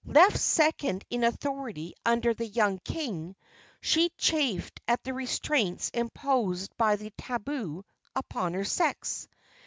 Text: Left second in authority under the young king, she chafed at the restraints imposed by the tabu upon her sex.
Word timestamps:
Left 0.03 0.35
second 0.39 1.05
in 1.11 1.23
authority 1.23 1.93
under 2.03 2.33
the 2.33 2.47
young 2.47 2.79
king, 2.79 3.35
she 3.81 4.09
chafed 4.17 4.79
at 4.87 5.03
the 5.03 5.13
restraints 5.13 5.91
imposed 5.91 6.75
by 6.75 6.95
the 6.95 7.13
tabu 7.19 7.83
upon 8.15 8.55
her 8.55 8.65
sex. 8.65 9.27